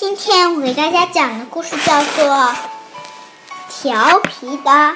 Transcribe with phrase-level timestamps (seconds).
[0.00, 2.24] 今天我给大家讲的故事叫做
[3.68, 4.94] 《调皮的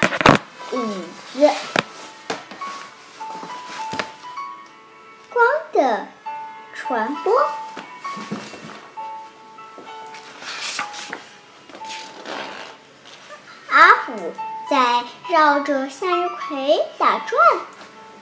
[0.71, 1.47] 影子》。
[5.31, 6.07] 光的
[6.73, 7.39] 传播。
[13.69, 14.33] 阿虎
[14.71, 17.39] 在绕着向日葵打转，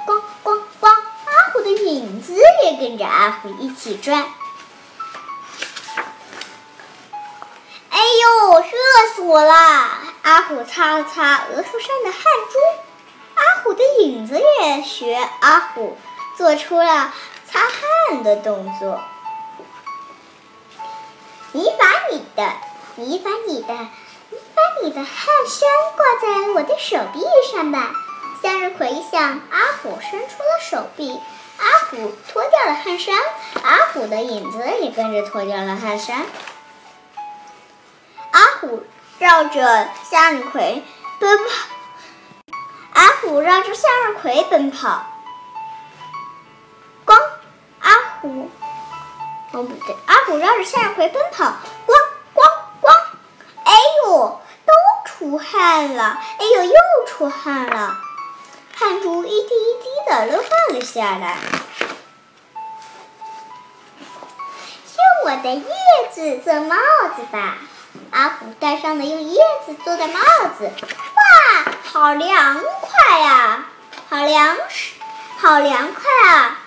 [0.06, 0.90] 咣咣咣！
[0.90, 4.26] 阿虎的影子也跟着阿虎一起转。
[9.08, 9.54] 死我了！
[10.24, 12.22] 阿虎擦了擦额头上的汗
[12.52, 12.60] 珠，
[13.36, 15.98] 阿虎的影子也学阿虎
[16.38, 17.14] 做出了
[17.50, 19.02] 擦汗的动作。
[21.52, 22.52] 你把你的，
[22.96, 23.74] 你把你的，
[24.30, 27.92] 你把你的汗衫挂在我的手臂上吧。
[28.42, 31.20] 向日葵向阿虎伸出了手臂，
[31.60, 33.16] 阿虎脱掉了汗衫，
[33.62, 36.26] 阿虎的影子也跟着脱掉了汗衫。
[39.24, 40.84] 绕着向日葵
[41.18, 41.54] 奔跑，
[42.92, 45.06] 阿虎绕着向日葵奔跑。
[47.06, 47.16] 咣！
[47.80, 48.52] 阿虎，
[49.54, 51.46] 哦不对，阿虎绕着向日葵奔跑，
[51.88, 51.94] 咣
[52.36, 52.44] 咣
[52.82, 52.92] 咣！
[53.64, 53.72] 哎
[54.04, 54.74] 呦，都
[55.06, 56.20] 出汗了！
[56.40, 56.74] 哎呦，又
[57.08, 57.96] 出汗了，
[58.76, 61.38] 汗珠一滴一滴的都落了下来。
[65.44, 65.66] 的叶
[66.12, 66.76] 子做帽
[67.16, 67.58] 子吧。
[68.12, 70.20] 阿虎戴上了用叶子做的帽
[70.58, 70.72] 子，
[71.16, 73.66] 哇，好凉快呀！
[74.10, 74.58] 好凉，
[75.40, 76.60] 好凉快啊！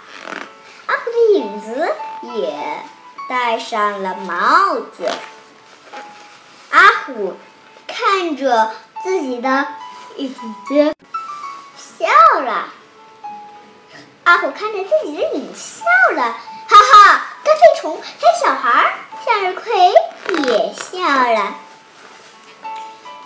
[0.86, 1.94] 阿虎的影子
[2.34, 2.54] 也
[3.28, 5.10] 戴上了帽子。
[6.70, 7.36] 阿虎
[7.86, 9.66] 看着自己的
[10.16, 10.34] 影
[10.68, 10.94] 子
[11.76, 12.68] 笑了。
[14.24, 16.36] 阿虎看着自己的影子笑了，
[17.46, 18.94] 哈哈，干脆虫还小孩
[19.24, 19.94] 向日葵。
[20.44, 20.98] 也笑
[21.32, 21.54] 了，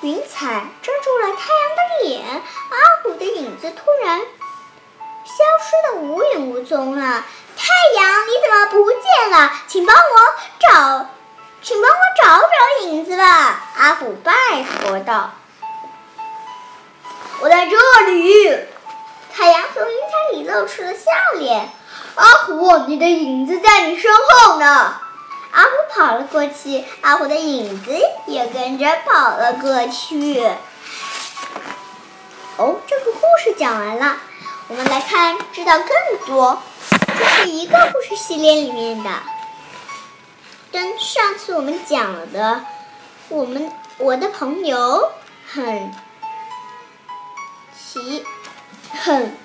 [0.02, 5.34] 云彩遮住了太阳的脸，阿虎的影子突然消
[5.64, 7.24] 失的无影无踪了。
[7.56, 7.66] 太
[7.98, 9.52] 阳，你怎么不见了？
[9.66, 10.02] 请帮我
[10.60, 11.08] 找，
[11.62, 13.62] 请帮我找找影子吧！
[13.78, 14.32] 阿虎拜
[14.82, 15.32] 托道。
[17.40, 17.76] 我在这
[18.10, 18.66] 里。
[19.32, 21.70] 太阳从云彩里露出了笑脸。
[22.14, 25.00] 阿虎，你的影子在你身后呢。
[25.52, 30.40] 阿虎跑了过去，阿虎的影子也跟着跑了过去。
[32.56, 34.16] 哦，这个故事讲完了，
[34.68, 36.62] 我们来看知道更多。
[37.18, 39.10] 这是一个故事系列里面的，
[40.70, 42.64] 跟上次我们讲的，
[43.28, 45.10] 我们我的朋友
[45.52, 45.92] 很
[47.76, 48.24] 奇
[48.92, 49.36] 很，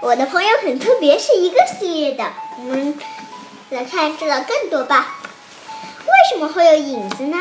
[0.00, 2.32] 我的朋友很特别，是一个系列的。
[2.58, 2.98] 我们
[3.70, 5.16] 来看知道更多吧。
[6.04, 7.38] 为什么会有影子呢？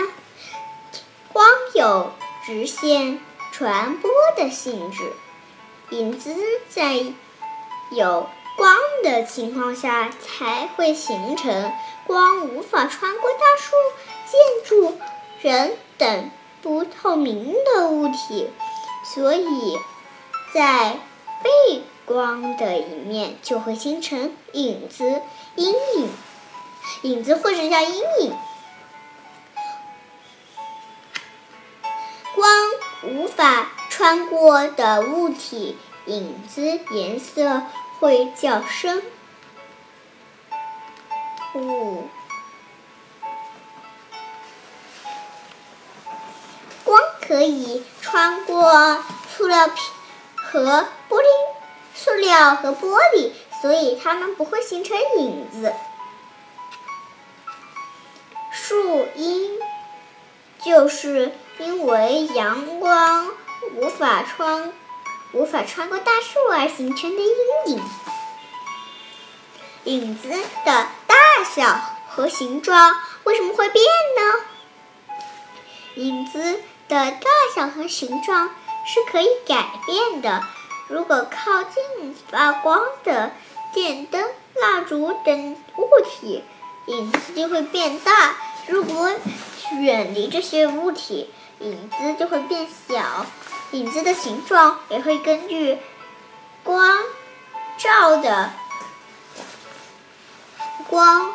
[1.31, 2.13] 光有
[2.45, 3.19] 直线
[3.51, 5.13] 传播的性质，
[5.89, 6.33] 影子
[6.69, 6.95] 在
[7.91, 11.71] 有光的情况下才会形成。
[12.07, 13.75] 光无法穿过大树、
[14.29, 14.97] 建筑、
[15.41, 18.49] 人等不透明的物体，
[19.13, 19.77] 所以
[20.53, 20.99] 在
[21.43, 25.21] 背光的一面就会形成影子、
[25.55, 26.09] 阴影。
[27.01, 28.33] 影子或者叫阴影。
[32.35, 32.49] 光
[33.03, 37.63] 无法穿过的物体，影子颜色
[37.99, 39.01] 会较深。
[41.55, 42.09] 五，
[46.83, 49.01] 光可以穿过
[49.35, 49.77] 塑料瓶
[50.35, 50.87] 和，
[52.35, 53.31] 料和玻璃，
[53.61, 55.73] 所以它们不会形成影子。
[58.51, 59.59] 树荫
[60.63, 61.31] 就是。
[61.57, 63.29] 因为阳光
[63.75, 64.73] 无法穿
[65.31, 67.81] 无法穿过大树而形成的阴影，
[69.85, 70.27] 影子
[70.65, 71.15] 的大
[71.45, 71.79] 小
[72.09, 72.93] 和形状
[73.23, 73.85] 为什么会变
[74.17, 75.15] 呢？
[75.95, 76.59] 影子
[76.89, 77.21] 的大
[77.55, 78.49] 小和形状
[78.85, 80.43] 是可以改变的。
[80.87, 83.31] 如果靠近发光的
[83.73, 84.23] 电灯、
[84.53, 86.43] 蜡烛等物体，
[86.87, 88.35] 影子就会变大；
[88.67, 89.11] 如果
[89.79, 93.25] 远离这些物体，影子就会变小，
[93.71, 95.79] 影子的形状也会根据
[96.63, 97.03] 光
[97.77, 98.51] 照的
[100.87, 101.33] 光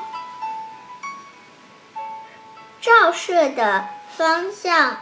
[2.80, 4.98] 照射的方向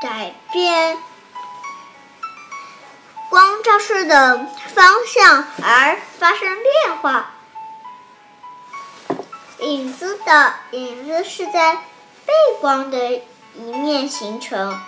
[0.00, 0.96] 改变，
[3.32, 7.30] 光照射的方向而发生变化。
[9.60, 11.76] 影子的影子是在
[12.26, 13.22] 背光的
[13.54, 14.78] 一面形成，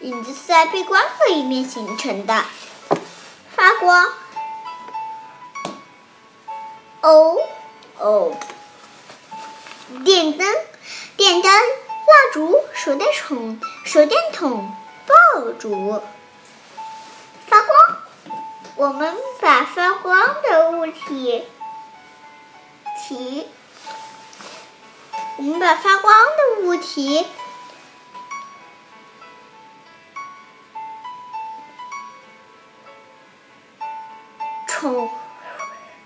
[0.00, 2.44] 影子是在背光的一面形成的，
[3.56, 4.06] 发光。
[7.00, 7.38] 哦
[7.96, 8.36] 哦，
[10.04, 10.46] 电灯、
[11.16, 11.50] 电灯、
[12.08, 14.74] 蜡烛、手电筒、手电筒、
[15.06, 16.00] 爆竹，
[17.46, 17.98] 发光。
[18.76, 21.44] 我们把发光的物体，
[22.96, 23.46] 体，
[25.36, 27.26] 我们把发光的物体
[34.66, 35.10] 称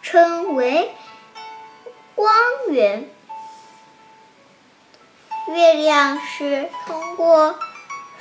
[0.02, 0.96] 称为
[2.16, 2.34] 光
[2.70, 3.11] 源。
[5.54, 7.58] 月亮是通过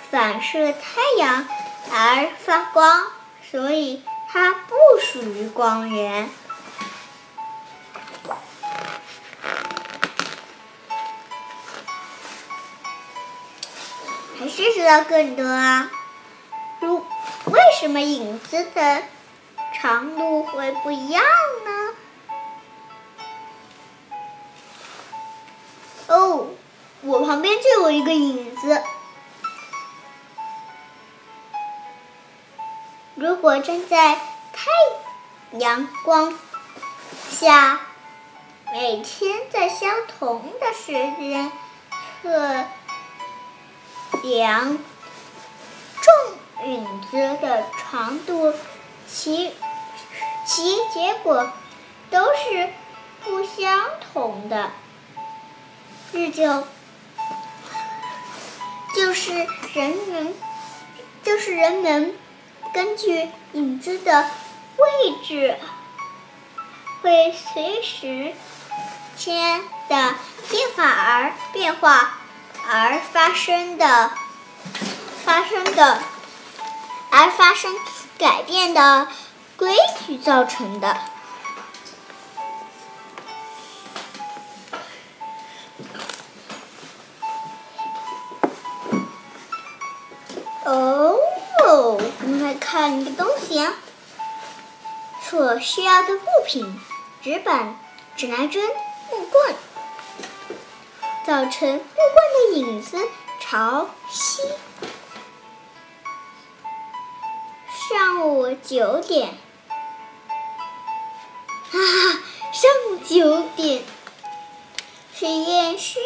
[0.09, 1.47] 反射太阳
[1.91, 3.07] 而发光，
[3.51, 4.03] 所以。
[4.33, 6.29] 它不属于光源，
[14.39, 15.91] 还是知道更多啊？
[16.79, 17.05] 如
[17.47, 19.03] 为什么影子的
[19.73, 21.21] 长度会不一样
[27.03, 28.83] 我旁边就有一个影子。
[33.15, 34.15] 如果站在
[34.53, 34.69] 太
[35.57, 36.37] 阳光
[37.29, 37.79] 下，
[38.71, 41.51] 每天在相同的时间
[42.21, 42.65] 测
[44.23, 44.77] 量
[46.01, 48.53] 重影子的长度，
[49.07, 49.53] 其
[50.45, 51.51] 其结果
[52.09, 52.69] 都是
[53.23, 54.71] 不相同的。
[56.13, 56.65] 日久，
[58.95, 59.33] 就是
[59.73, 60.33] 人们，
[61.23, 62.15] 就是人们。
[62.73, 64.29] 根据影子的
[64.77, 65.57] 位置，
[67.01, 68.33] 会随时
[69.17, 70.15] 间的
[70.49, 72.19] 变化而变化
[72.69, 74.11] 而发生的
[75.25, 76.01] 发生的
[77.09, 77.75] 而发生
[78.17, 79.09] 改变的
[79.57, 79.75] 规
[80.07, 80.97] 矩造成的。
[92.99, 93.73] 一个东西啊，
[95.21, 96.79] 所需要的物品：
[97.23, 97.79] 纸板、
[98.17, 98.69] 指南针、
[99.09, 99.55] 木棍。
[101.25, 102.97] 早晨，木棍的影子
[103.39, 104.41] 朝西。
[107.89, 109.29] 上午九点，
[111.71, 111.75] 啊，
[112.51, 113.83] 上午九点。
[115.13, 116.01] 实验训，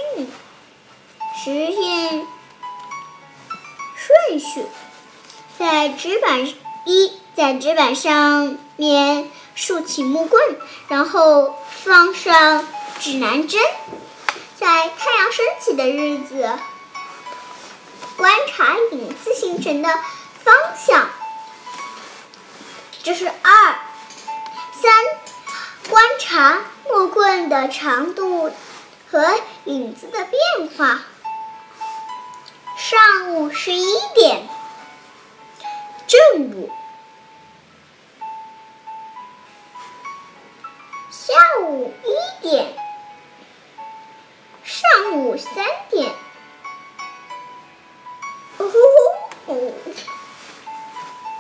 [1.38, 2.27] 实验
[3.95, 4.65] 顺序。
[5.57, 6.45] 在纸板
[6.85, 10.39] 一，在纸板上面竖起木棍，
[10.87, 12.67] 然后放上
[12.99, 13.59] 指南针，
[14.59, 16.47] 在太阳升起的日子，
[18.17, 19.89] 观察影子形成的
[20.43, 21.09] 方向。
[23.01, 23.75] 这是二
[24.79, 24.93] 三，
[25.89, 28.51] 观察木棍的长度
[29.09, 31.01] 和影子的变化。
[32.77, 34.47] 上午十一点。
[36.33, 36.69] 正午，
[41.12, 42.74] 下午一点，
[44.63, 45.53] 上午三
[45.89, 46.12] 点。
[48.58, 48.65] 呼
[49.46, 49.74] 呼，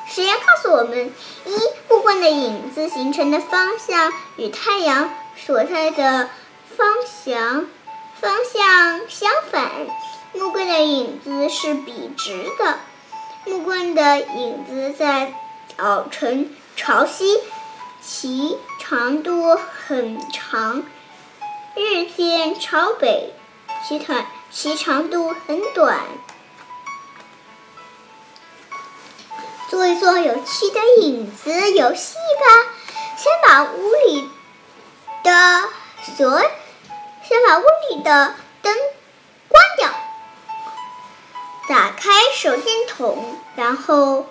[0.07, 1.11] 实验告诉我们：
[1.45, 1.57] 一，
[1.89, 6.29] 木棍的影子形成的方向与太阳所在的
[6.77, 7.67] 方向
[8.21, 9.71] 方向相反，
[10.33, 12.79] 木棍的影子是笔直的。
[13.47, 15.31] 木棍的影子在
[15.77, 17.39] 早晨朝西，
[18.01, 20.81] 其长度很长；
[21.75, 23.35] 日间朝北，
[23.87, 25.99] 其短其长度很短。
[29.69, 32.73] 做一做有趣的影子游戏吧！
[33.15, 34.27] 先把屋里
[35.23, 35.69] 的
[36.17, 36.41] 所，
[37.23, 38.33] 先把屋里的
[38.63, 38.75] 灯
[42.05, 44.27] 开手电筒，然后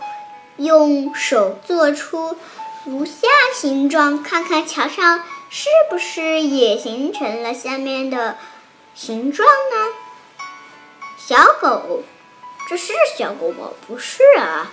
[0.59, 2.37] 用手做出
[2.85, 8.39] 如下形状，看看墙上是不是也形成了下面的
[8.95, 9.93] 形状呢？
[11.19, 12.05] 小狗，
[12.69, 13.71] 这是小狗吗？
[13.89, 14.71] 不是啊。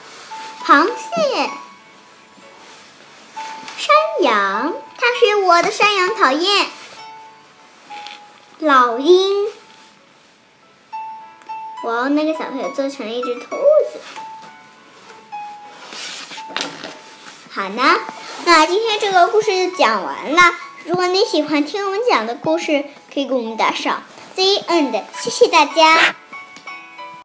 [0.63, 1.49] 螃蟹，
[3.79, 6.67] 山羊，它是我的山羊，讨厌。
[8.59, 9.47] 老鹰。
[11.83, 13.55] 我要那个小朋友做成了一只兔
[13.91, 13.99] 子。
[17.49, 17.83] 好呢，
[18.45, 18.65] 那。
[18.65, 20.41] 今天这个故事就讲完了。
[20.85, 24.03] 如果你喜欢听我们讲的故事，可以给我们打赏。
[24.35, 26.15] The end，谢谢大家。